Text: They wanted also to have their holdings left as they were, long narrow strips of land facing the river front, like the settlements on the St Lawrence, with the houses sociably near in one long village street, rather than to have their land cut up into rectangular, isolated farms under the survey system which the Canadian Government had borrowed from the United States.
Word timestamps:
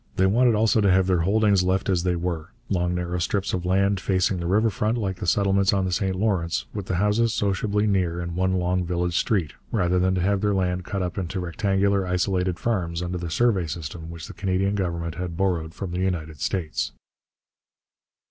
They 0.15 0.25
wanted 0.25 0.55
also 0.55 0.81
to 0.81 0.89
have 0.89 1.05
their 1.05 1.19
holdings 1.19 1.61
left 1.61 1.87
as 1.87 2.01
they 2.01 2.15
were, 2.15 2.49
long 2.69 2.95
narrow 2.95 3.19
strips 3.19 3.53
of 3.53 3.67
land 3.67 3.99
facing 3.99 4.39
the 4.39 4.47
river 4.47 4.71
front, 4.71 4.97
like 4.97 5.17
the 5.17 5.27
settlements 5.27 5.73
on 5.73 5.85
the 5.85 5.91
St 5.91 6.15
Lawrence, 6.15 6.65
with 6.73 6.87
the 6.87 6.95
houses 6.95 7.35
sociably 7.35 7.85
near 7.85 8.19
in 8.19 8.33
one 8.33 8.53
long 8.53 8.83
village 8.83 9.15
street, 9.15 9.53
rather 9.71 9.99
than 9.99 10.15
to 10.15 10.21
have 10.21 10.41
their 10.41 10.55
land 10.55 10.85
cut 10.85 11.03
up 11.03 11.19
into 11.19 11.39
rectangular, 11.39 12.07
isolated 12.07 12.57
farms 12.57 13.03
under 13.03 13.19
the 13.19 13.29
survey 13.29 13.67
system 13.67 14.09
which 14.09 14.25
the 14.25 14.33
Canadian 14.33 14.73
Government 14.73 15.13
had 15.13 15.37
borrowed 15.37 15.75
from 15.75 15.91
the 15.91 15.99
United 15.99 16.39
States. 16.41 16.93